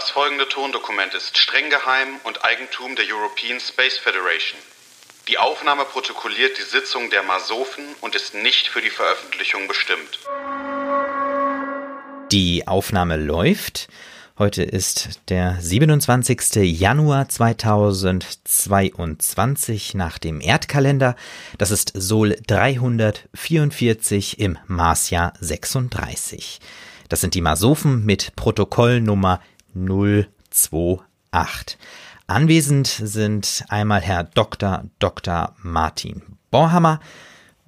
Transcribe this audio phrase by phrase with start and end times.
[0.00, 4.58] Das folgende Tondokument ist streng geheim und Eigentum der European Space Federation.
[5.28, 10.18] Die Aufnahme protokolliert die Sitzung der Masofen und ist nicht für die Veröffentlichung bestimmt.
[12.32, 13.88] Die Aufnahme läuft.
[14.38, 16.80] Heute ist der 27.
[16.80, 21.14] Januar 2022 nach dem Erdkalender.
[21.58, 26.58] Das ist Sol 344 im Marsjahr 36.
[27.10, 29.42] Das sind die Masofen mit Protokollnummer
[29.74, 31.78] 028.
[32.26, 34.84] Anwesend sind einmal Herr Dr.
[34.98, 35.54] Dr.
[35.62, 37.00] Martin Borhammer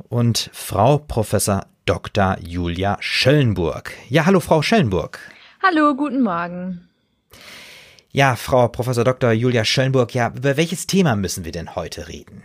[0.08, 2.38] und Frau Professor Dr.
[2.40, 3.92] Julia Schöllenburg.
[4.08, 5.18] Ja, hallo Frau Schöllenburg.
[5.62, 6.88] Hallo, guten Morgen.
[8.10, 9.32] Ja, Frau Professor Dr.
[9.32, 12.42] Julia Schöllenburg, ja, über welches Thema müssen wir denn heute reden?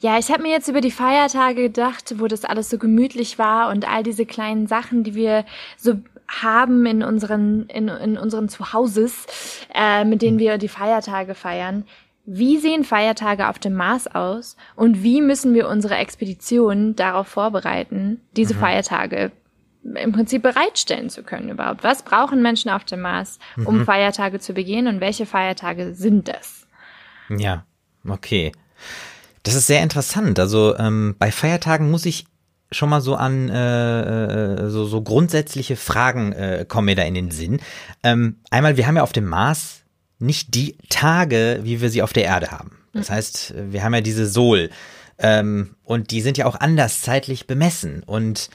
[0.00, 3.70] Ja, ich habe mir jetzt über die Feiertage gedacht, wo das alles so gemütlich war
[3.70, 5.44] und all diese kleinen Sachen, die wir
[5.76, 5.94] so
[6.30, 9.26] haben in unseren, in, in unseren Zuhauses,
[9.74, 11.84] äh, mit denen wir die Feiertage feiern.
[12.24, 18.20] Wie sehen Feiertage auf dem Mars aus und wie müssen wir unsere Expedition darauf vorbereiten,
[18.36, 18.58] diese mhm.
[18.58, 19.32] Feiertage
[19.82, 21.82] im Prinzip bereitstellen zu können überhaupt?
[21.82, 23.84] Was brauchen Menschen auf dem Mars, um mhm.
[23.84, 26.66] Feiertage zu begehen und welche Feiertage sind das?
[27.30, 27.64] Ja,
[28.06, 28.52] okay.
[29.42, 30.38] Das ist sehr interessant.
[30.38, 32.26] Also ähm, bei Feiertagen muss ich
[32.72, 37.14] schon mal so an äh, äh, so, so grundsätzliche Fragen äh, kommen mir da in
[37.14, 37.60] den Sinn.
[38.02, 39.82] Ähm, einmal, wir haben ja auf dem Mars
[40.18, 42.78] nicht die Tage, wie wir sie auf der Erde haben.
[42.92, 43.14] Das hm.
[43.14, 44.70] heißt, wir haben ja diese Sol
[45.18, 48.02] ähm, und die sind ja auch anders zeitlich bemessen.
[48.04, 48.50] Und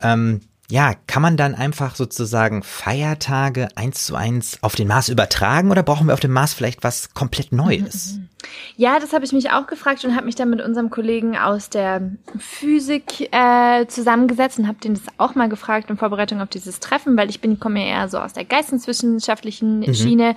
[0.00, 0.40] ähm,
[0.70, 5.82] ja, kann man dann einfach sozusagen Feiertage eins zu eins auf den Mars übertragen oder
[5.82, 8.14] brauchen wir auf dem Mars vielleicht was komplett Neues?
[8.14, 8.28] Mhm, mhm.
[8.76, 11.68] Ja, das habe ich mich auch gefragt und habe mich dann mit unserem Kollegen aus
[11.68, 16.80] der Physik äh, zusammengesetzt und habe den das auch mal gefragt in Vorbereitung auf dieses
[16.80, 19.94] Treffen, weil ich bin komme ja eher so aus der geisteswissenschaftlichen mhm.
[19.94, 20.34] Schiene.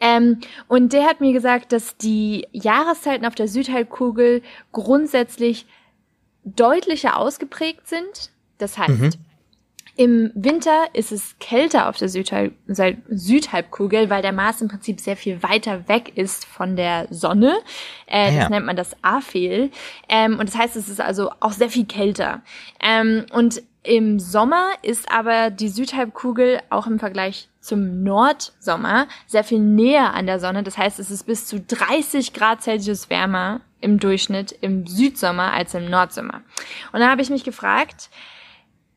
[0.00, 5.66] Ähm, und der hat mir gesagt, dass die Jahreszeiten auf der Südhalbkugel grundsätzlich
[6.44, 8.30] deutlicher ausgeprägt sind.
[8.58, 9.10] Das heißt, mhm.
[9.96, 12.54] Im Winter ist es kälter auf der Südhalb
[13.08, 17.54] Südhalbkugel, weil der Mars im Prinzip sehr viel weiter weg ist von der Sonne.
[18.06, 18.40] Äh, ah, ja.
[18.40, 19.70] Das nennt man das Aphel.
[20.08, 22.42] Ähm, und das heißt, es ist also auch sehr viel kälter.
[22.80, 29.60] Ähm, und im Sommer ist aber die Südhalbkugel auch im Vergleich zum Nordsommer sehr viel
[29.60, 30.62] näher an der Sonne.
[30.62, 35.74] Das heißt, es ist bis zu 30 Grad Celsius wärmer im Durchschnitt im Südsommer als
[35.74, 36.40] im Nordsommer.
[36.92, 38.08] Und da habe ich mich gefragt,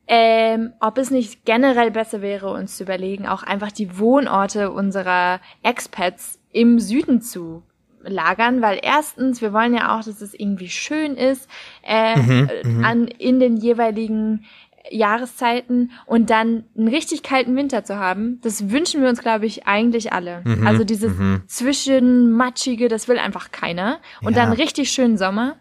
[0.08, 5.40] ähm, ob es nicht generell besser wäre, uns zu überlegen, auch einfach die Wohnorte unserer
[5.64, 7.64] Expats im Süden zu
[8.04, 11.50] lagern, weil erstens, wir wollen ja auch, dass es irgendwie schön ist
[11.84, 12.86] äh, mhm, mhm.
[12.86, 14.46] an in den jeweiligen
[14.90, 19.68] Jahreszeiten und dann einen richtig kalten Winter zu haben, das wünschen wir uns, glaube ich,
[19.68, 20.42] eigentlich alle.
[20.46, 21.42] Mhm, also dieses mhm.
[21.48, 24.00] zwischenmatschige, das will einfach keiner.
[24.22, 24.44] Und ja.
[24.44, 25.58] dann richtig schönen Sommer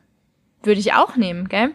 [0.63, 1.71] würde ich auch nehmen, gell?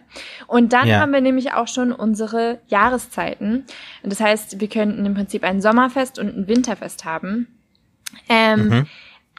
[0.46, 1.00] Und dann ja.
[1.00, 3.64] haben wir nämlich auch schon unsere Jahreszeiten.
[4.02, 7.48] Und das heißt, wir könnten im Prinzip ein Sommerfest und ein Winterfest haben.
[8.28, 8.86] Ähm, mhm.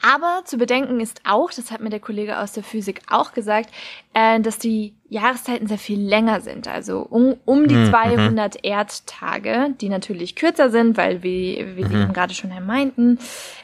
[0.02, 3.70] Aber zu bedenken ist auch, das hat mir der Kollege aus der Physik auch gesagt,
[4.12, 6.68] äh, dass die Jahreszeiten sehr viel länger sind.
[6.68, 7.90] Also um, um die mhm.
[7.90, 12.02] 200 Erdtage, die natürlich kürzer sind, weil wir, wie Sie mhm.
[12.02, 13.18] eben gerade schon meinten.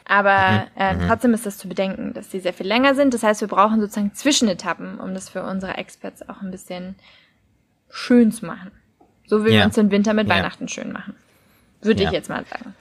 [0.05, 0.81] Aber mhm.
[0.81, 1.07] äh, mhm.
[1.07, 3.13] trotzdem ist das zu bedenken, dass die sehr viel länger sind.
[3.13, 6.95] Das heißt, wir brauchen sozusagen Zwischenetappen, um das für unsere Experts auch ein bisschen
[7.89, 8.71] schön zu machen.
[9.25, 9.59] So wie ja.
[9.59, 10.35] wir uns den Winter mit ja.
[10.35, 11.15] Weihnachten schön machen.
[11.81, 12.09] Würde ja.
[12.09, 12.73] ich jetzt mal sagen.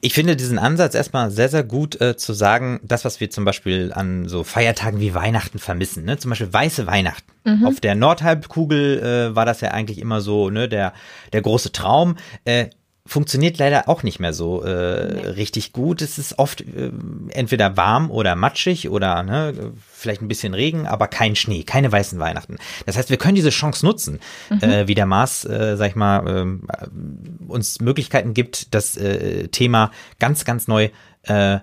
[0.00, 3.44] Ich finde diesen Ansatz erstmal sehr, sehr gut äh, zu sagen, das, was wir zum
[3.44, 6.18] Beispiel an so Feiertagen wie Weihnachten vermissen, ne?
[6.18, 7.30] zum Beispiel weiße Weihnachten.
[7.44, 7.66] Mhm.
[7.66, 10.92] Auf der Nordhalbkugel äh, war das ja eigentlich immer so, ne, der,
[11.32, 12.16] der große Traum.
[12.44, 12.66] Äh,
[13.08, 15.20] funktioniert leider auch nicht mehr so äh, nee.
[15.30, 16.02] richtig gut.
[16.02, 16.92] Es ist oft äh,
[17.30, 22.18] entweder warm oder matschig oder ne, vielleicht ein bisschen Regen, aber kein Schnee, keine weißen
[22.18, 22.58] Weihnachten.
[22.84, 24.20] Das heißt, wir können diese Chance nutzen,
[24.50, 24.62] mhm.
[24.62, 29.90] äh, wie der Mars, äh, sag ich mal, äh, uns Möglichkeiten gibt, das äh, Thema
[30.18, 30.90] ganz, ganz neu
[31.22, 31.58] äh,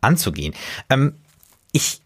[0.00, 0.54] anzugehen.
[0.88, 1.14] Ähm,
[1.72, 2.00] ich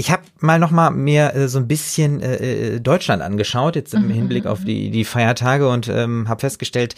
[0.00, 3.94] ich habe mal noch mal mir äh, so ein bisschen äh, äh Deutschland angeschaut jetzt
[3.94, 4.10] im mhm.
[4.12, 6.94] Hinblick auf die die Feiertage und ähm, habe festgestellt,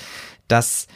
[0.49, 0.87] dass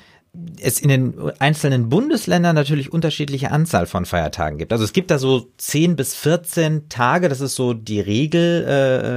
[0.60, 4.72] es in den einzelnen Bundesländern natürlich unterschiedliche Anzahl von Feiertagen gibt.
[4.72, 8.64] Also es gibt da so 10 bis 14 Tage, das ist so die Regel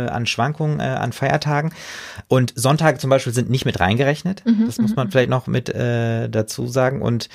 [0.08, 1.74] äh, an Schwankungen äh, an Feiertagen.
[2.28, 4.44] Und Sonntage zum Beispiel sind nicht mit reingerechnet.
[4.46, 5.12] Mhm, das muss man mhm.
[5.12, 7.02] vielleicht noch mit äh, dazu sagen.
[7.02, 7.30] Und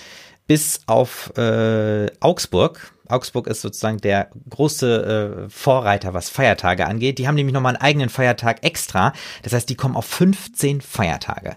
[0.47, 7.19] bis auf äh, Augsburg, Augsburg ist sozusagen der große äh, Vorreiter, was Feiertage angeht.
[7.19, 9.13] Die haben nämlich nochmal einen eigenen Feiertag extra.
[9.43, 11.57] Das heißt, die kommen auf 15 Feiertage.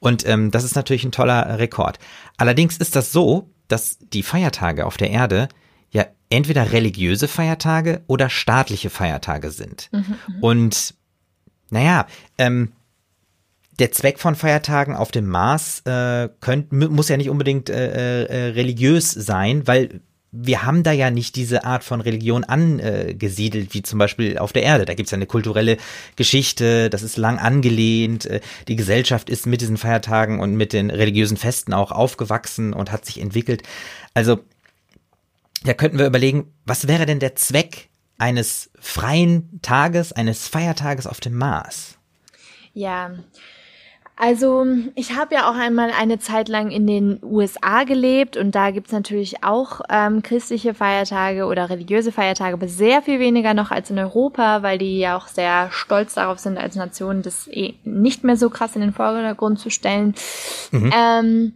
[0.00, 1.98] Und ähm, das ist natürlich ein toller Rekord.
[2.36, 5.48] Allerdings ist das so, dass die Feiertage auf der Erde
[5.90, 9.88] ja entweder religiöse Feiertage oder staatliche Feiertage sind.
[9.92, 10.42] Mhm, mhm.
[10.42, 10.94] Und
[11.70, 12.06] naja,
[12.38, 12.72] ähm,
[13.78, 18.50] der Zweck von Feiertagen auf dem Mars äh, könnt, muss ja nicht unbedingt äh, äh,
[18.50, 20.00] religiös sein, weil
[20.32, 24.62] wir haben da ja nicht diese Art von Religion angesiedelt, wie zum Beispiel auf der
[24.62, 24.84] Erde.
[24.84, 25.76] Da gibt's ja eine kulturelle
[26.14, 28.26] Geschichte, das ist lang angelehnt.
[28.26, 32.92] Äh, die Gesellschaft ist mit diesen Feiertagen und mit den religiösen Festen auch aufgewachsen und
[32.92, 33.62] hat sich entwickelt.
[34.14, 34.38] Also,
[35.64, 41.20] da könnten wir überlegen, was wäre denn der Zweck eines freien Tages, eines Feiertages auf
[41.20, 41.98] dem Mars?
[42.72, 43.12] Ja,
[44.20, 48.70] also ich habe ja auch einmal eine Zeit lang in den USA gelebt und da
[48.70, 53.88] gibt's natürlich auch ähm, christliche Feiertage oder religiöse Feiertage, aber sehr viel weniger noch als
[53.88, 58.22] in Europa, weil die ja auch sehr stolz darauf sind, als Nation das eh nicht
[58.22, 60.14] mehr so krass in den Vordergrund zu stellen.
[60.70, 60.92] Mhm.
[60.94, 61.52] Ähm,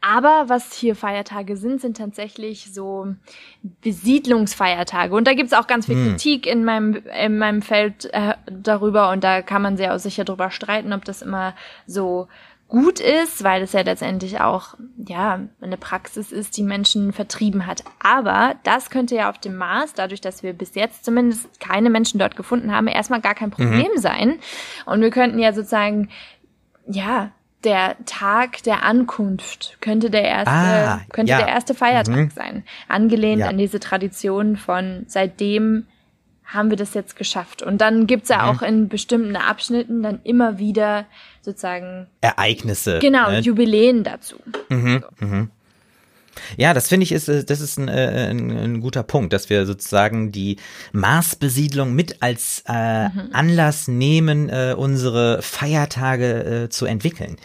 [0.00, 3.14] aber was hier Feiertage sind, sind tatsächlich so
[3.82, 5.14] Besiedlungsfeiertage.
[5.14, 6.08] Und da gibt's auch ganz viel hm.
[6.10, 9.10] Kritik in meinem, in meinem Feld äh, darüber.
[9.10, 11.54] Und da kann man sehr auch sicher drüber streiten, ob das immer
[11.86, 12.28] so
[12.68, 14.74] gut ist, weil es ja letztendlich auch,
[15.06, 17.82] ja, eine Praxis ist, die Menschen vertrieben hat.
[17.98, 22.18] Aber das könnte ja auf dem Mars, dadurch, dass wir bis jetzt zumindest keine Menschen
[22.18, 24.00] dort gefunden haben, erstmal gar kein Problem mhm.
[24.00, 24.38] sein.
[24.84, 26.10] Und wir könnten ja sozusagen,
[26.86, 27.32] ja,
[27.64, 31.38] der Tag der Ankunft könnte der erste, ah, könnte ja.
[31.38, 32.30] der erste Feiertag mhm.
[32.30, 32.64] sein.
[32.86, 33.48] Angelehnt ja.
[33.48, 35.86] an diese Tradition von seitdem
[36.44, 37.62] haben wir das jetzt geschafft.
[37.62, 38.48] Und dann gibt's ja mhm.
[38.48, 41.04] auch in bestimmten Abschnitten dann immer wieder
[41.42, 43.00] sozusagen Ereignisse.
[43.00, 43.40] Genau, ne?
[43.40, 44.36] Jubiläen dazu.
[44.68, 45.04] Mhm.
[45.20, 45.48] So.
[46.56, 49.50] Ja, das finde ich ist, äh, das ist ein, äh, ein, ein, guter Punkt, dass
[49.50, 50.56] wir sozusagen die
[50.92, 53.30] Marsbesiedlung mit als äh, mhm.
[53.32, 57.36] Anlass nehmen, äh, unsere Feiertage äh, zu entwickeln.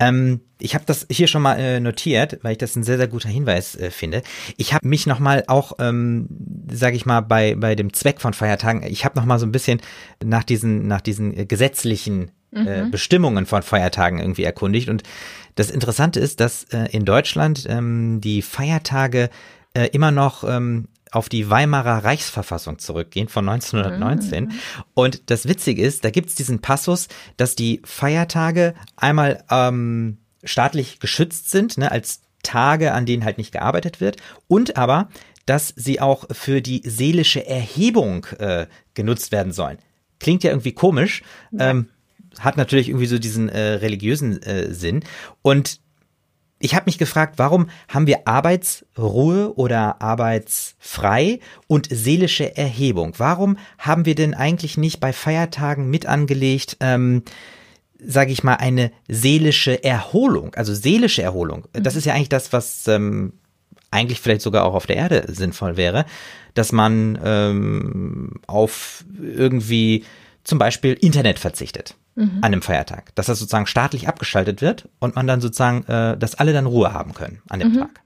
[0.00, 3.08] Ähm, ich habe das hier schon mal äh, notiert, weil ich das ein sehr, sehr
[3.08, 4.22] guter Hinweis äh, finde.
[4.56, 6.28] Ich habe mich nochmal auch, ähm,
[6.70, 9.80] sage ich mal, bei, bei dem Zweck von Feiertagen, ich habe nochmal so ein bisschen
[10.24, 12.90] nach diesen, nach diesen gesetzlichen äh, mhm.
[12.90, 14.88] Bestimmungen von Feiertagen irgendwie erkundigt.
[14.88, 15.02] Und
[15.54, 19.30] das Interessante ist, dass äh, in Deutschland ähm, die Feiertage
[19.74, 24.44] äh, immer noch ähm, auf die Weimarer Reichsverfassung zurückgehen von 1919.
[24.44, 24.50] Mhm.
[24.94, 31.50] Und das Witzige ist, da gibt's diesen Passus, dass die Feiertage einmal ähm, staatlich geschützt
[31.50, 35.08] sind, ne, als Tage, an denen halt nicht gearbeitet wird, und aber,
[35.46, 39.78] dass sie auch für die seelische Erhebung äh, genutzt werden sollen.
[40.20, 41.22] Klingt ja irgendwie komisch.
[41.52, 41.70] Ja.
[41.70, 41.88] Ähm,
[42.40, 45.04] hat natürlich irgendwie so diesen äh, religiösen äh, Sinn.
[45.42, 45.80] Und
[46.60, 51.38] ich habe mich gefragt, warum haben wir Arbeitsruhe oder arbeitsfrei
[51.68, 53.14] und seelische Erhebung?
[53.18, 57.22] Warum haben wir denn eigentlich nicht bei Feiertagen mit angelegt, ähm,
[58.00, 60.54] sage ich mal, eine seelische Erholung?
[60.56, 61.66] Also seelische Erholung.
[61.72, 63.34] Das ist ja eigentlich das, was ähm,
[63.90, 66.06] eigentlich vielleicht sogar auch auf der Erde sinnvoll wäre,
[66.54, 70.04] dass man ähm, auf irgendwie
[70.48, 72.38] zum Beispiel Internet verzichtet mhm.
[72.38, 73.14] an einem Feiertag.
[73.14, 76.92] Dass das sozusagen staatlich abgeschaltet wird und man dann sozusagen, äh, dass alle dann Ruhe
[76.92, 77.78] haben können an dem mhm.
[77.80, 78.00] Tag.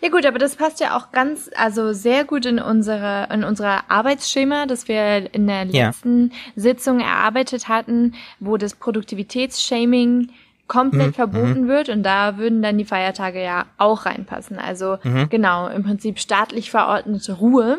[0.00, 3.90] Ja gut, aber das passt ja auch ganz, also sehr gut in unsere, in unser
[3.90, 6.36] Arbeitsschema, das wir in der letzten ja.
[6.56, 10.30] Sitzung erarbeitet hatten, wo das Produktivitätsshaming
[10.66, 11.14] komplett mhm.
[11.14, 11.68] verboten mhm.
[11.68, 14.58] wird und da würden dann die Feiertage ja auch reinpassen.
[14.58, 15.28] Also mhm.
[15.30, 17.78] genau, im Prinzip staatlich verordnete Ruhe.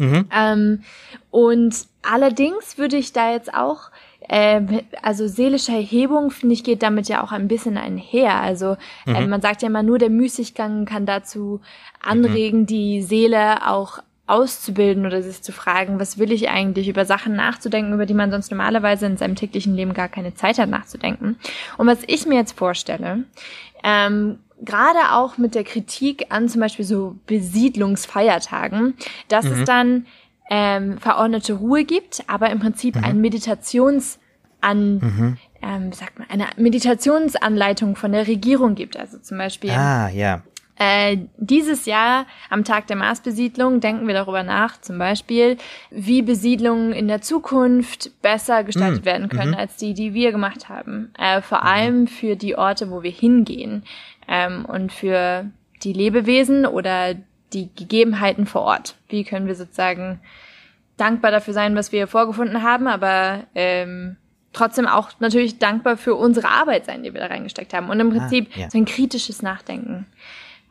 [0.00, 0.26] Mhm.
[0.34, 0.82] Ähm,
[1.30, 3.90] und allerdings würde ich da jetzt auch
[4.28, 8.40] äh, also seelische Erhebung, finde ich, geht damit ja auch ein bisschen einher.
[8.40, 8.76] Also
[9.06, 9.28] äh, mhm.
[9.28, 11.60] man sagt ja immer, nur der Müßiggang kann dazu
[12.00, 12.66] anregen, mhm.
[12.66, 17.92] die Seele auch auszubilden oder sich zu fragen, was will ich eigentlich, über Sachen nachzudenken,
[17.92, 21.36] über die man sonst normalerweise in seinem täglichen Leben gar keine Zeit hat nachzudenken.
[21.76, 23.24] Und was ich mir jetzt vorstelle,
[23.82, 28.94] ähm, gerade auch mit der Kritik an zum Beispiel so Besiedlungsfeiertagen,
[29.28, 29.52] dass mhm.
[29.52, 30.06] es dann
[30.50, 33.04] ähm, verordnete Ruhe gibt, aber im Prinzip mhm.
[33.04, 34.18] ein Meditations
[34.60, 35.36] an, mhm.
[35.62, 38.96] ähm, sagt man, eine Meditationsanleitung von der Regierung gibt.
[38.96, 39.70] Also zum Beispiel.
[39.70, 40.42] Ah, ja.
[40.82, 45.58] Äh, dieses Jahr am Tag der Marsbesiedlung denken wir darüber nach, zum Beispiel,
[45.90, 49.06] wie Besiedlungen in der Zukunft besser gestaltet mhm.
[49.06, 49.58] werden können mhm.
[49.58, 51.12] als die, die wir gemacht haben.
[51.18, 51.66] Äh, vor mhm.
[51.66, 53.84] allem für die Orte, wo wir hingehen
[54.30, 55.44] ähm, und für
[55.82, 57.14] die Lebewesen oder
[57.52, 58.94] die Gegebenheiten vor Ort.
[59.08, 60.20] Wie können wir sozusagen
[60.96, 64.16] dankbar dafür sein, was wir vorgefunden haben, aber ähm,
[64.52, 67.90] trotzdem auch natürlich dankbar für unsere Arbeit sein, die wir da reingesteckt haben.
[67.90, 68.70] Und im ah, Prinzip ah, ja.
[68.70, 70.06] so ein kritisches Nachdenken.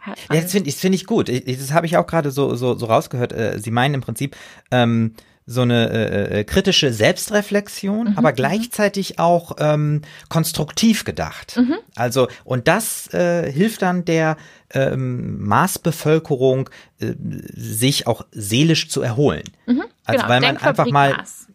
[0.06, 1.30] Ja, das finde ich, find ich gut.
[1.30, 3.34] Das habe ich auch gerade so, so, so rausgehört.
[3.34, 4.36] Äh, Sie meinen im Prinzip,
[4.72, 5.14] ähm,
[5.52, 8.36] so eine äh, äh, kritische Selbstreflexion, mhm, aber mhm.
[8.36, 11.58] gleichzeitig auch ähm, konstruktiv gedacht.
[11.58, 11.76] Mhm.
[11.96, 14.38] Also und das äh, hilft dann der
[14.72, 17.14] ähm, Maßbevölkerung, äh,
[17.56, 19.44] sich auch seelisch zu erholen.
[19.66, 21.48] Mhm, also genau, weil man einfach mal Maß.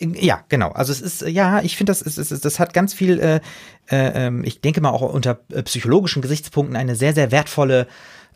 [0.00, 0.70] Ja, genau.
[0.72, 3.40] Also es ist, ja, ich finde, das ist, ist, das hat ganz viel, äh,
[3.90, 7.88] äh, ähm, ich denke mal auch unter äh, psychologischen Gesichtspunkten eine sehr, sehr wertvolle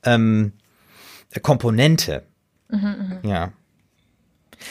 [0.04, 0.54] ähm,
[1.42, 2.24] Komponente.
[2.68, 3.28] Mhm, mh.
[3.28, 3.52] Ja.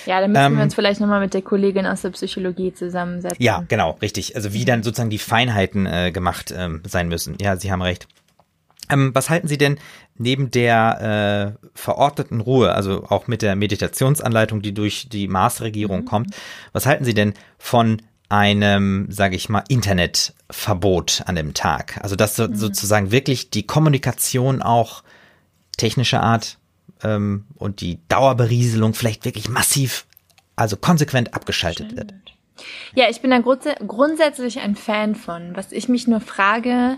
[0.06, 3.44] Ja, dann müssen ähm, wir uns vielleicht nochmal mit der Kollegin aus der Psychologie zusammensetzen.
[3.44, 4.36] Ja, genau, richtig.
[4.36, 7.38] Also wie dann sozusagen die Feinheiten äh, gemacht ähm, sein müssen.
[7.42, 8.08] Ja, Sie haben recht.
[8.90, 9.78] Ähm, was halten Sie denn
[10.18, 16.06] neben der äh, verordneten Ruhe, also auch mit der Meditationsanleitung, die durch die Maßregierung mhm.
[16.06, 16.36] kommt,
[16.74, 22.00] was halten Sie denn von einem, sage ich mal, Internetverbot an dem Tag?
[22.02, 22.56] Also dass so, mhm.
[22.56, 25.04] sozusagen wirklich die Kommunikation auch
[25.78, 26.58] technischer Art
[27.04, 30.06] ähm, und die Dauerberieselung vielleicht wirklich massiv,
[30.56, 32.12] also konsequent abgeschaltet Stimmt.
[32.12, 32.14] wird.
[32.94, 35.56] Ja, ich bin da grunds grundsätzlich ein Fan von.
[35.56, 36.98] Was ich mich nur frage,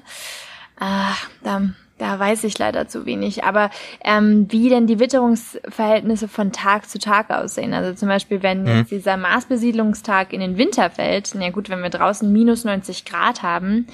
[0.79, 1.61] ah, da,
[1.97, 3.69] da weiß ich leider zu wenig, aber
[4.03, 7.73] ähm, wie denn die Witterungsverhältnisse von Tag zu Tag aussehen.
[7.73, 8.79] Also zum Beispiel, wenn mhm.
[8.79, 13.43] jetzt dieser Marsbesiedlungstag in den Winter fällt, na gut, wenn wir draußen minus 90 Grad
[13.43, 13.87] haben,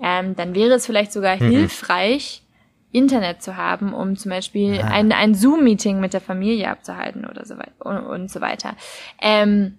[0.00, 1.50] ähm, dann wäre es vielleicht sogar mhm.
[1.50, 2.42] hilfreich,
[2.92, 4.88] Internet zu haben, um zum Beispiel ah.
[4.88, 8.74] ein, ein Zoom-Meeting mit der Familie abzuhalten oder so weiter und, und so weiter.
[9.20, 9.78] Ähm,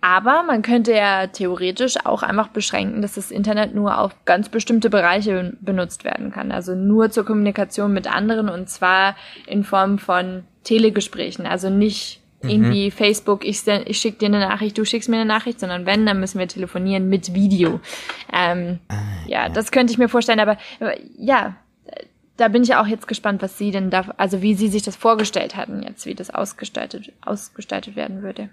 [0.00, 4.88] aber man könnte ja theoretisch auch einfach beschränken, dass das Internet nur auf ganz bestimmte
[4.88, 6.52] Bereiche benutzt werden kann.
[6.52, 9.14] Also nur zur Kommunikation mit anderen und zwar
[9.46, 11.46] in Form von Telegesprächen.
[11.46, 12.48] Also nicht mhm.
[12.48, 16.06] irgendwie Facebook, ich, ich schicke dir eine Nachricht, du schickst mir eine Nachricht, sondern wenn,
[16.06, 17.80] dann müssen wir telefonieren mit Video.
[18.32, 18.94] Ähm, ah,
[19.26, 20.40] ja, ja, das könnte ich mir vorstellen.
[20.40, 21.56] Aber, aber ja,
[22.40, 24.96] da bin ich auch jetzt gespannt, was Sie denn da, also wie Sie sich das
[24.96, 28.48] vorgestellt hatten jetzt, wie das ausgestaltet, ausgestaltet werden würde.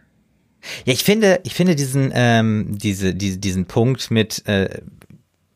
[0.86, 4.82] Ja, ich finde, ich finde diesen, ähm, diese, diese, diesen Punkt mit, äh,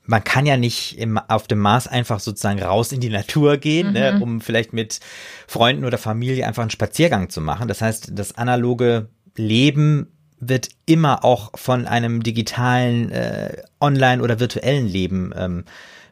[0.04, 3.92] man kann ja nicht im, auf dem Mars einfach sozusagen raus in die Natur gehen,
[3.92, 4.20] ne, mhm.
[4.20, 5.02] ne, um vielleicht mit
[5.48, 7.68] Freunden oder Familie einfach einen Spaziergang zu machen.
[7.68, 10.08] Das heißt, das analoge Leben
[10.40, 15.66] wird immer auch von einem digitalen, äh, online oder virtuellen Leben ähm,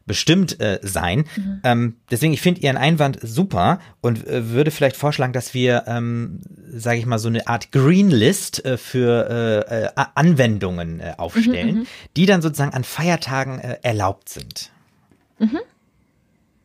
[0.10, 1.26] bestimmt äh, sein.
[1.36, 1.62] Mhm.
[1.64, 6.40] Ähm, deswegen, ich finde Ihren Einwand super und äh, würde vielleicht vorschlagen, dass wir, ähm,
[6.74, 11.76] sage ich mal, so eine Art Green List äh, für äh, äh, Anwendungen äh, aufstellen,
[11.76, 11.88] mhm, mhm,
[12.18, 14.72] die dann sozusagen an Feiertagen äh, erlaubt sind.
[15.38, 15.60] Mhm.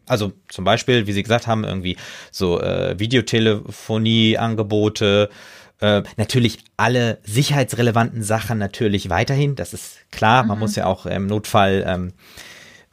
[0.07, 1.99] Also zum Beispiel, wie Sie gesagt haben, irgendwie
[2.31, 5.29] so äh, Videotelefonie-Angebote,
[5.81, 10.45] äh, natürlich alle sicherheitsrelevanten Sachen natürlich weiterhin, das ist klar.
[10.45, 10.61] Man mhm.
[10.61, 12.15] muss ja auch im Notfall ähm,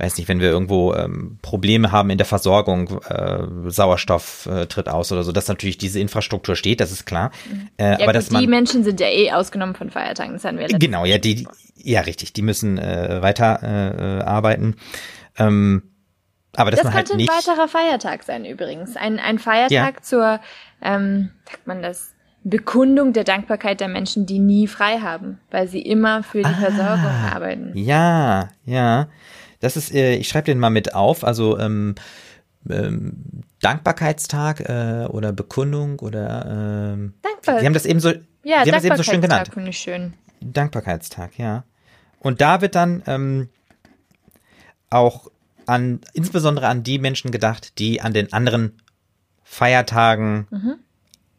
[0.02, 4.90] weiß nicht, wenn wir irgendwo ähm, Probleme haben in der Versorgung, äh, Sauerstoff äh, tritt
[4.90, 7.32] aus oder so, dass natürlich diese Infrastruktur steht, das ist klar.
[7.50, 7.70] Mhm.
[7.78, 10.44] Äh, ja, aber gut, dass man, die Menschen sind ja eh ausgenommen von Feiertagen, das
[10.44, 14.76] hatten wir Genau, ja, die, ja, richtig, die müssen äh, weiter äh, arbeiten.
[15.38, 15.84] Ähm,
[16.56, 18.98] aber das könnte halt nicht, ein weiterer Feiertag sein übrigens.
[18.98, 20.02] Ein, ein Feiertag ja.
[20.02, 20.40] zur,
[20.82, 22.12] ähm, sagt man das,
[22.44, 26.58] Bekundung der Dankbarkeit der Menschen, die nie frei haben, weil sie immer für die ah,
[26.60, 27.72] Versorgung arbeiten.
[27.76, 29.08] Ja, ja.
[29.62, 31.96] Das ist, äh, ich schreibe den mal mit auf, also ähm,
[32.70, 38.72] ähm, Dankbarkeitstag äh, oder Bekundung oder ähm, Dankbar Sie haben das eben so, ja, Sie
[38.72, 39.50] haben das eben so schön genannt.
[39.54, 40.14] Finde ich schön.
[40.42, 41.64] Dankbarkeitstag, ja.
[42.20, 43.50] Und da wird dann ähm,
[44.90, 45.32] auch
[45.66, 48.78] an, insbesondere an die Menschen gedacht, die an den anderen
[49.44, 50.80] Feiertagen mhm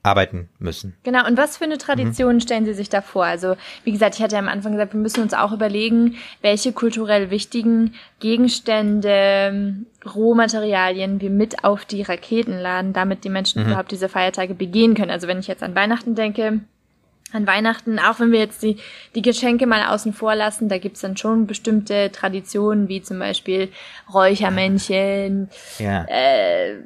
[0.03, 0.97] arbeiten müssen.
[1.05, 2.41] Genau, und was für eine Tradition mhm.
[2.41, 3.25] stellen Sie sich da vor?
[3.25, 6.73] Also, wie gesagt, ich hatte ja am Anfang gesagt, wir müssen uns auch überlegen, welche
[6.73, 13.69] kulturell wichtigen Gegenstände, Rohmaterialien wir mit auf die Raketen laden, damit die Menschen mhm.
[13.69, 15.11] überhaupt diese Feiertage begehen können.
[15.11, 16.61] Also, wenn ich jetzt an Weihnachten denke,
[17.33, 18.77] an Weihnachten, auch wenn wir jetzt die,
[19.15, 23.71] die Geschenke mal außen vor lassen, da gibt's dann schon bestimmte Traditionen, wie zum Beispiel
[24.13, 26.05] Räuchermännchen, ja.
[26.09, 26.83] äh,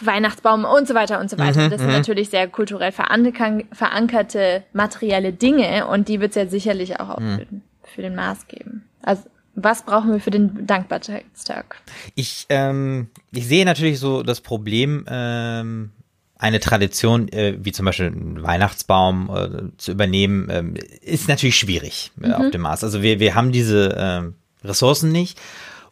[0.00, 1.66] Weihnachtsbaum und so weiter und so weiter.
[1.66, 1.96] Mhm, das sind mhm.
[1.96, 7.38] natürlich sehr kulturell verankerte materielle Dinge und die wird es ja sicherlich auch, mhm.
[7.38, 7.46] für,
[7.94, 8.88] für, den Mars geben.
[9.02, 9.24] Also
[9.54, 11.76] was brauchen wir für den Dankbarkeitstag?
[12.14, 15.90] Ich, ähm, ich sehe natürlich so das Problem, ähm,
[16.38, 22.12] eine Tradition äh, wie zum Beispiel einen Weihnachtsbaum äh, zu übernehmen, ähm, ist natürlich schwierig
[22.22, 22.50] äh, auf mhm.
[22.52, 22.84] dem Mars.
[22.84, 25.38] Also wir, wir haben diese äh, Ressourcen nicht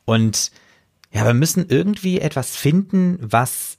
[0.05, 0.53] und
[1.13, 3.79] ja, wir müssen irgendwie etwas finden, was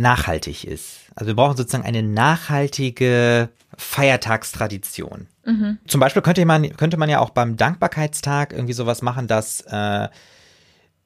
[0.00, 1.00] nachhaltig ist.
[1.14, 5.28] Also wir brauchen sozusagen eine nachhaltige Feiertagstradition.
[5.44, 5.78] Mhm.
[5.86, 10.08] Zum Beispiel könnte man, könnte man ja auch beim Dankbarkeitstag irgendwie sowas machen, dass äh,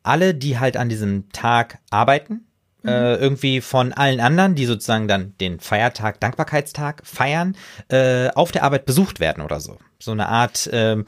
[0.03, 2.47] alle, die halt an diesem Tag arbeiten,
[2.83, 2.89] mhm.
[2.89, 7.57] äh, irgendwie von allen anderen, die sozusagen dann den Feiertag, Dankbarkeitstag feiern,
[7.89, 9.79] äh, auf der Arbeit besucht werden oder so.
[9.99, 11.05] So eine Art ähm,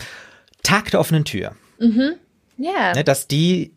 [0.62, 1.55] Tag der offenen Tür.
[1.79, 2.15] Mhm.
[2.59, 2.71] Ja.
[2.71, 2.95] Yeah.
[2.95, 3.75] Ne, dass die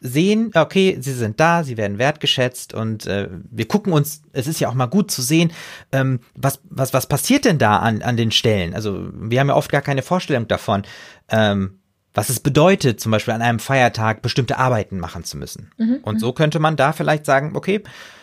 [0.00, 4.58] sehen, okay, sie sind da, sie werden wertgeschätzt und äh, wir gucken uns, es ist
[4.58, 5.52] ja auch mal gut zu sehen,
[5.92, 8.74] ähm, was, was, was passiert denn da an, an den Stellen?
[8.74, 10.82] Also wir haben ja oft gar keine Vorstellung davon,
[11.28, 11.80] ähm,
[12.14, 15.70] was es bedeutet, zum Beispiel an einem Feiertag bestimmte Arbeiten machen zu müssen.
[15.76, 17.82] Mhm, und so könnte man da vielleicht sagen, okay,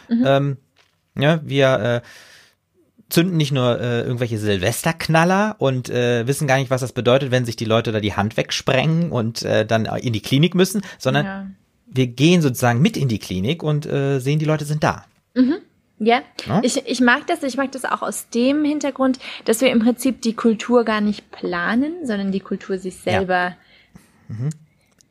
[0.09, 0.23] mhm.
[0.25, 0.57] ähm,
[1.17, 2.01] ja, wir äh,
[3.09, 7.45] zünden nicht nur äh, irgendwelche Silvesterknaller und äh, wissen gar nicht, was das bedeutet, wenn
[7.45, 11.25] sich die Leute da die Hand wegsprengen und äh, dann in die Klinik müssen, sondern
[11.25, 11.47] ja
[11.87, 15.05] wir gehen sozusagen mit in die Klinik und äh, sehen, die Leute sind da.
[15.33, 15.55] Mhm.
[15.99, 16.61] Ja, ja?
[16.63, 17.41] Ich, ich mag das.
[17.41, 21.31] Ich mag das auch aus dem Hintergrund, dass wir im Prinzip die Kultur gar nicht
[21.31, 23.57] planen, sondern die Kultur sich selber ja.
[24.27, 24.49] mhm.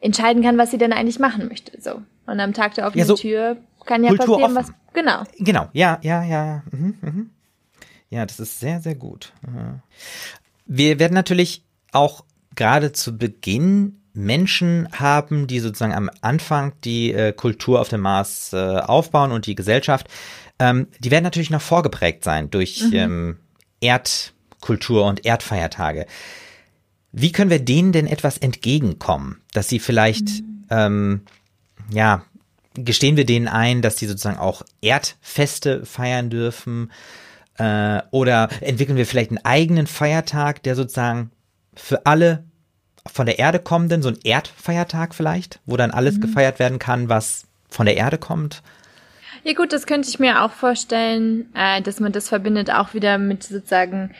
[0.00, 1.80] entscheiden kann, was sie denn eigentlich machen möchte.
[1.80, 2.02] So.
[2.26, 4.68] Und am Tag der offenen ja, so Tür kann ja Kultur passieren, offen.
[4.68, 4.94] was.
[4.94, 5.24] Genau.
[5.38, 6.62] Genau, ja, ja, ja.
[6.70, 7.30] Mhm, mhm.
[8.08, 9.32] Ja, das ist sehr, sehr gut.
[10.64, 17.32] Wir werden natürlich auch gerade zu Beginn Menschen haben, die sozusagen am Anfang die äh,
[17.32, 20.08] Kultur auf dem Mars äh, aufbauen und die Gesellschaft,
[20.58, 22.94] ähm, die werden natürlich noch vorgeprägt sein durch mhm.
[22.94, 23.36] ähm,
[23.80, 26.06] Erdkultur und Erdfeiertage.
[27.12, 30.66] Wie können wir denen denn etwas entgegenkommen, dass sie vielleicht, mhm.
[30.70, 31.20] ähm,
[31.90, 32.24] ja,
[32.74, 36.90] gestehen wir denen ein, dass sie sozusagen auch Erdfeste feiern dürfen?
[37.58, 41.30] Äh, oder entwickeln wir vielleicht einen eigenen Feiertag, der sozusagen
[41.74, 42.44] für alle
[43.12, 46.22] von der Erde kommenden, so ein Erdfeiertag vielleicht, wo dann alles mhm.
[46.22, 48.62] gefeiert werden kann, was von der Erde kommt?
[49.44, 53.16] Ja gut, das könnte ich mir auch vorstellen, äh, dass man das verbindet auch wieder
[53.18, 54.10] mit sozusagen,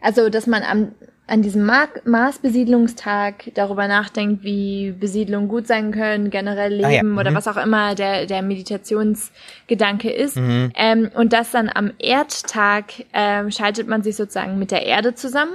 [0.00, 0.92] also dass man am,
[1.26, 7.02] an diesem Mar Marsbesiedlungstag darüber nachdenkt, wie Besiedlungen gut sein können, generell Leben ah, ja.
[7.02, 7.18] mhm.
[7.18, 10.36] oder was auch immer der, der Meditationsgedanke ist.
[10.36, 10.70] Mhm.
[10.76, 15.54] Ähm, und das dann am Erdtag ähm, schaltet man sich sozusagen mit der Erde zusammen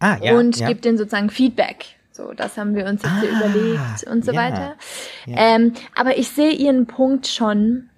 [0.00, 0.68] ah, ja, und ja.
[0.68, 1.84] gibt denen sozusagen Feedback.
[2.12, 4.74] So, das haben wir uns jetzt ah, überlegt und so ja, weiter.
[5.28, 7.90] Ähm, aber ich sehe ihren Punkt schon.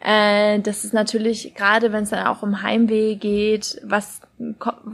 [0.00, 4.20] Äh, das ist natürlich, gerade wenn es dann auch um Heimweh geht, was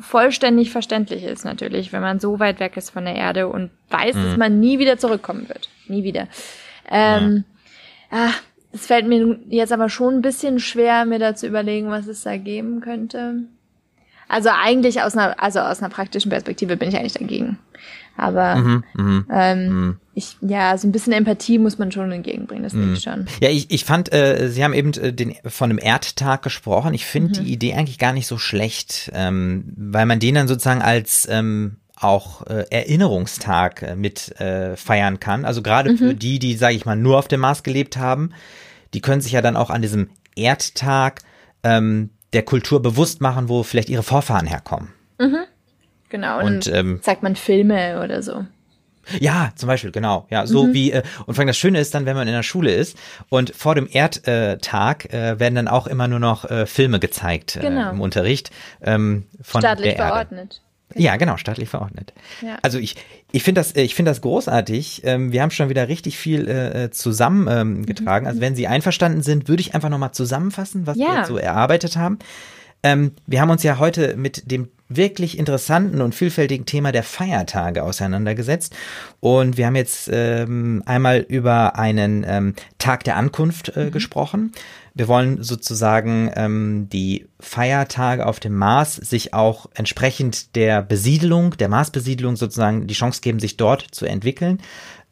[0.01, 4.16] vollständig verständlich ist natürlich, wenn man so weit weg ist von der Erde und weiß,
[4.16, 4.25] mhm.
[4.25, 5.68] dass man nie wieder zurückkommen wird.
[5.87, 6.29] Nie wieder.
[6.90, 7.44] Ähm,
[8.11, 8.27] ja.
[8.27, 8.33] ah,
[8.72, 12.22] es fällt mir jetzt aber schon ein bisschen schwer, mir da zu überlegen, was es
[12.22, 13.44] da geben könnte.
[14.33, 17.59] Also eigentlich aus einer, also aus einer praktischen Perspektive bin ich eigentlich dagegen.
[18.16, 19.97] Aber mhm, mhm ähm, mhm.
[20.14, 23.27] ich, ja, so ein bisschen Empathie muss man schon entgegenbringen, das denke ich schon.
[23.42, 26.95] Ja, ich, ich fand, äh, Sie haben eben äh, den, von einem Erdtag gesprochen.
[26.95, 27.45] Ich finde mhm.
[27.45, 31.77] die Idee eigentlich gar nicht so schlecht, ähm, weil man den dann sozusagen als ähm,
[31.95, 35.45] auch äh, Erinnerungstag äh, mit äh, feiern kann.
[35.45, 36.18] Also gerade für mhm.
[36.18, 38.33] die, die, sage ich mal, nur auf dem Mars gelebt haben,
[38.95, 41.21] die können sich ja dann auch an diesem Erdtag
[41.64, 44.92] ähm, der Kultur bewusst machen, wo vielleicht ihre Vorfahren herkommen.
[45.18, 45.45] Mhm.
[46.09, 46.38] Genau.
[46.40, 48.45] Und, und ähm, zeigt man Filme oder so.
[49.18, 50.27] Ja, zum Beispiel, genau.
[50.31, 50.75] Ja, so mhm.
[50.75, 52.97] wie, äh, und vor allem das Schöne ist dann, wenn man in der Schule ist
[53.29, 57.61] und vor dem Erdtag äh, werden dann auch immer nur noch äh, Filme gezeigt äh,
[57.61, 57.90] genau.
[57.90, 58.51] im Unterricht.
[58.81, 60.61] Ähm, von Staatlich der verordnet.
[60.96, 62.12] Ja, genau, staatlich verordnet.
[62.40, 62.59] Ja.
[62.62, 62.96] Also ich,
[63.33, 65.02] ich finde das, ich finde das großartig.
[65.05, 68.26] Ähm, wir haben schon wieder richtig viel äh, zusammengetragen.
[68.26, 71.14] Ähm, also wenn Sie einverstanden sind, würde ich einfach nochmal zusammenfassen, was ja.
[71.14, 72.18] wir so erarbeitet haben.
[72.83, 77.83] Ähm, wir haben uns ja heute mit dem wirklich interessanten und vielfältigen Thema der Feiertage
[77.83, 78.74] auseinandergesetzt.
[79.20, 83.90] Und wir haben jetzt ähm, einmal über einen ähm, Tag der Ankunft äh, mhm.
[83.92, 84.52] gesprochen.
[84.94, 91.68] Wir wollen sozusagen ähm, die Feiertage auf dem Mars sich auch entsprechend der Besiedelung, der
[91.68, 94.61] Marsbesiedlung sozusagen die Chance geben, sich dort zu entwickeln.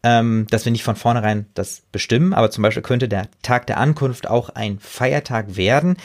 [0.02, 3.76] Ähm, dass wir nicht von vornherein das bestimmen, aber zum Beispiel könnte der Tag der
[3.76, 5.98] Ankunft auch ein Feiertag werden.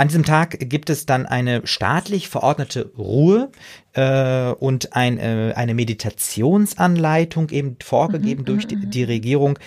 [0.00, 3.50] An diesem Tag gibt es dann eine staatlich verordnete Ruhe
[3.92, 9.58] äh, und ein, äh, eine Meditationsanleitung eben vorgegeben mhm, durch die, mhm, die, Regierung,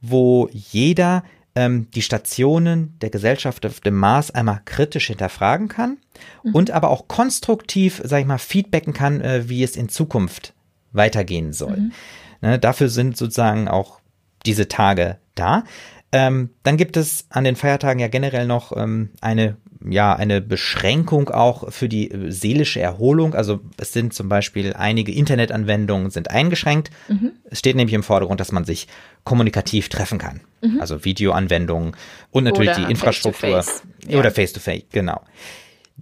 [0.00, 5.98] wo jeder ähm, die Stationen der Gesellschaft auf dem Mars einmal kritisch hinterfragen kann
[6.42, 6.54] mhm.
[6.54, 10.54] und aber auch konstruktiv, sag ich mal, feedbacken kann, äh, wie es in Zukunft
[10.92, 11.76] weitergehen soll.
[11.76, 11.92] Mhm.
[12.40, 14.00] Ne, dafür sind sozusagen auch
[14.44, 15.64] diese Tage da.
[16.12, 19.56] Ähm, dann gibt es an den Feiertagen ja generell noch ähm, eine
[19.88, 23.34] ja eine Beschränkung auch für die äh, seelische Erholung.
[23.34, 26.90] Also es sind zum Beispiel einige Internetanwendungen sind eingeschränkt.
[27.08, 27.32] Mhm.
[27.44, 28.88] Es steht nämlich im Vordergrund, dass man sich
[29.24, 30.40] kommunikativ treffen kann.
[30.60, 30.80] Mhm.
[30.80, 31.96] Also Videoanwendungen
[32.30, 34.12] und natürlich oder die Infrastruktur face -face.
[34.12, 34.18] Ja.
[34.18, 35.22] oder Face-to-Face, -face, genau.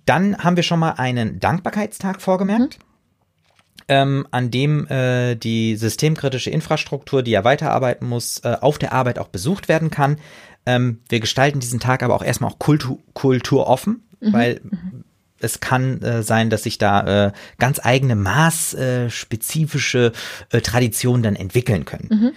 [0.06, 2.78] Dann haben wir schon mal einen Dankbarkeitstag vorgemerkt.
[2.78, 2.89] Mhm
[3.90, 9.18] ähm, an dem äh, die systemkritische Infrastruktur, die ja weiterarbeiten muss, äh, auf der Arbeit
[9.18, 10.16] auch besucht werden kann.
[10.64, 14.32] Ähm, wir gestalten diesen Tag aber auch erstmal auch Kultur, kulturoffen, mhm.
[14.32, 14.60] weil
[15.40, 20.12] es kann äh, sein, dass sich da äh, ganz eigene maßspezifische
[20.50, 22.08] äh, Traditionen dann entwickeln können.
[22.10, 22.32] Mhm.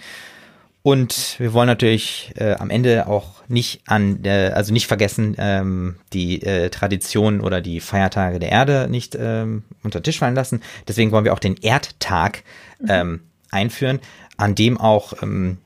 [0.86, 5.96] Und wir wollen natürlich äh, am Ende auch nicht an, äh, also nicht vergessen, ähm,
[6.12, 10.60] die äh, Traditionen oder die Feiertage der Erde nicht ähm, unter den Tisch fallen lassen.
[10.86, 12.44] Deswegen wollen wir auch den Erdtag
[12.80, 12.88] mhm.
[12.90, 13.20] ähm,
[13.50, 13.98] einführen,
[14.36, 15.56] an dem auch ähm,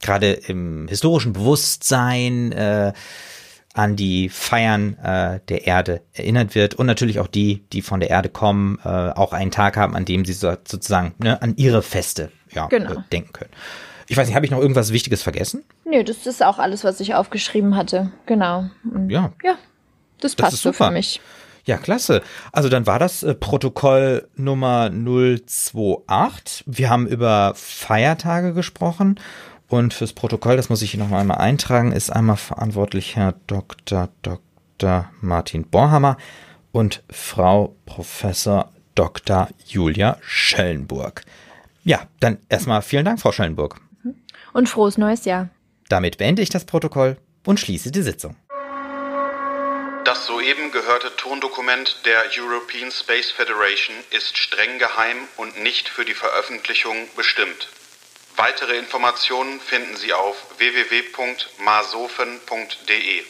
[0.00, 2.92] gerade im historischen Bewusstsein äh,
[3.74, 8.10] an die Feiern äh, der Erde erinnert wird und natürlich auch die, die von der
[8.10, 11.82] Erde kommen, äh, auch einen Tag haben, an dem sie so, sozusagen ne, an ihre
[11.82, 12.92] Feste ja, genau.
[12.92, 13.50] äh, denken können.
[14.08, 15.64] Ich weiß nicht, habe ich noch irgendwas Wichtiges vergessen?
[15.84, 18.10] Nö, das ist auch alles, was ich aufgeschrieben hatte.
[18.26, 18.70] Genau.
[18.90, 19.32] Und ja.
[19.44, 19.56] Ja,
[20.20, 21.20] das passt das so für mich.
[21.64, 22.22] Ja, klasse.
[22.50, 26.64] Also dann war das äh, Protokoll Nummer 028.
[26.66, 29.20] Wir haben über Feiertage gesprochen
[29.68, 34.08] und fürs Protokoll, das muss ich hier noch einmal eintragen, ist einmal verantwortlich Herr Dr.
[34.22, 35.10] Dr.
[35.20, 36.16] Martin Borhammer
[36.72, 39.48] und Frau Professor Dr.
[39.66, 41.26] Julia Schellenburg.
[41.84, 43.78] Ja, dann erstmal vielen Dank, Frau Schellenburg.
[44.52, 45.48] Und frohes neues Jahr.
[45.88, 48.36] Damit beende ich das Protokoll und schließe die Sitzung.
[50.04, 56.14] Das soeben gehörte Tondokument der European Space Federation ist streng geheim und nicht für die
[56.14, 57.68] Veröffentlichung bestimmt.
[58.36, 63.22] Weitere Informationen finden Sie auf www.masofen.de.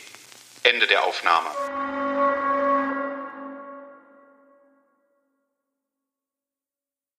[0.62, 2.07] Ende der Aufnahme.